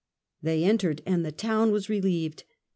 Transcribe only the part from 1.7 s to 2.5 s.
was reheved.